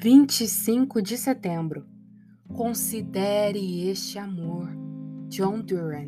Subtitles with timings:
[0.00, 1.84] 25 de setembro.
[2.54, 4.68] Considere este amor.
[5.28, 6.06] John Duran.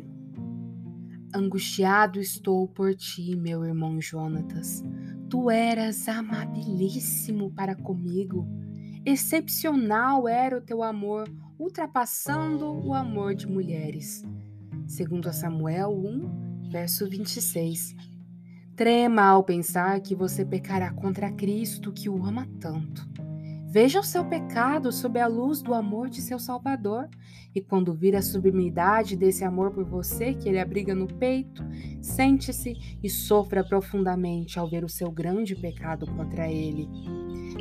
[1.35, 4.81] Angustiado estou por ti, meu irmão Jonatas.
[5.29, 8.47] Tu eras amabilíssimo para comigo.
[9.05, 11.29] Excepcional era o teu amor,
[11.59, 14.23] ultrapassando o amor de mulheres.
[14.87, 17.93] Segundo Samuel 1, verso 26.
[18.73, 23.05] Trema ao pensar que você pecará contra Cristo que o ama tanto.
[23.73, 27.07] Veja o seu pecado sob a luz do amor de seu Salvador,
[27.55, 31.63] e quando vir a sublimidade desse amor por você que ele abriga no peito,
[32.01, 36.85] sente-se e sofra profundamente ao ver o seu grande pecado contra ele.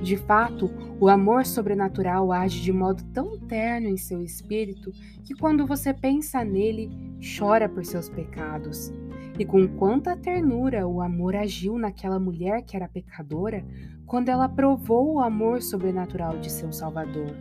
[0.02, 4.92] De fato, o amor sobrenatural age de modo tão terno em seu espírito
[5.22, 6.90] que quando você pensa nele,
[7.38, 8.90] chora por seus pecados.
[9.38, 13.64] E com quanta ternura o amor agiu naquela mulher que era pecadora,
[14.06, 17.36] quando ela provou o amor sobrenatural de seu Salvador.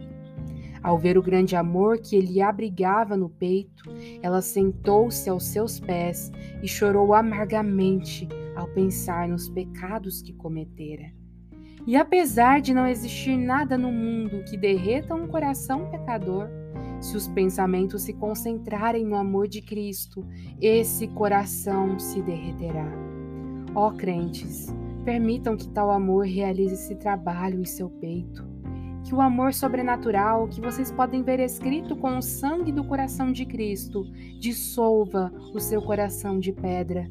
[0.81, 3.83] Ao ver o grande amor que ele abrigava no peito,
[4.21, 11.11] ela sentou-se aos seus pés e chorou amargamente ao pensar nos pecados que cometera.
[11.87, 16.47] E apesar de não existir nada no mundo que derreta um coração pecador,
[16.99, 20.25] se os pensamentos se concentrarem no amor de Cristo,
[20.61, 22.91] esse coração se derreterá.
[23.73, 24.67] Ó crentes,
[25.05, 28.47] permitam que tal amor realize esse trabalho em seu peito.
[29.05, 33.45] Que o amor sobrenatural que vocês podem ver escrito com o sangue do coração de
[33.45, 34.03] Cristo
[34.39, 37.09] dissolva o seu coração de pedra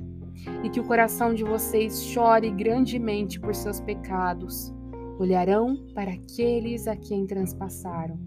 [0.63, 4.73] e que o coração de vocês chore grandemente por seus pecados.
[5.19, 8.19] Olharão para aqueles a quem transpassaram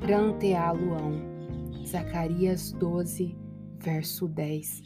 [0.00, 1.30] pranteá-lo-ão.
[1.86, 3.36] Zacarias 12,
[3.78, 4.82] verso 10.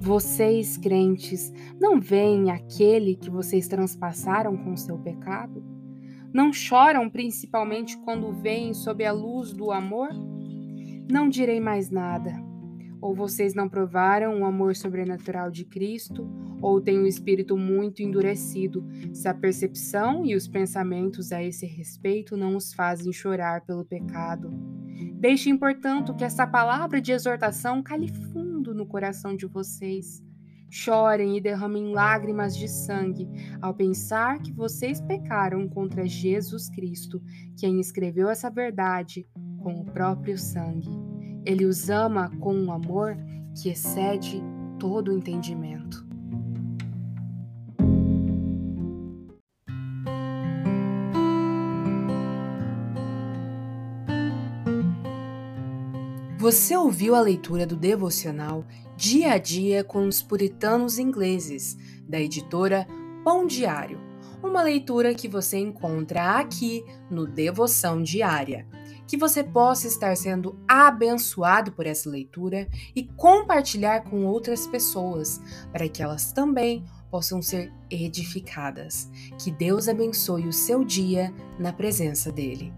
[0.00, 5.64] Vocês, crentes, não veem aquele que vocês transpassaram com seu pecado?
[6.32, 10.10] Não choram principalmente quando veem sob a luz do amor?
[11.10, 12.47] Não direi mais nada.
[13.00, 16.28] Ou vocês não provaram o amor sobrenatural de Cristo,
[16.60, 22.36] ou têm um espírito muito endurecido, se a percepção e os pensamentos a esse respeito
[22.36, 24.50] não os fazem chorar pelo pecado.
[25.14, 30.22] Deixem, portanto, que essa palavra de exortação cale fundo no coração de vocês.
[30.70, 33.26] Chorem e derramem lágrimas de sangue
[33.62, 37.22] ao pensar que vocês pecaram contra Jesus Cristo,
[37.56, 39.26] quem escreveu essa verdade
[39.62, 40.90] com o próprio sangue.
[41.48, 43.16] Ele os ama com um amor
[43.54, 44.42] que excede
[44.78, 46.06] todo o entendimento.
[56.36, 62.86] Você ouviu a leitura do devocional Dia a Dia com os Puritanos Ingleses, da editora
[63.24, 63.98] Pão Diário.
[64.42, 68.66] Uma leitura que você encontra aqui no Devoção Diária.
[69.08, 75.40] Que você possa estar sendo abençoado por essa leitura e compartilhar com outras pessoas,
[75.72, 79.10] para que elas também possam ser edificadas.
[79.42, 82.72] Que Deus abençoe o seu dia na presença dEle.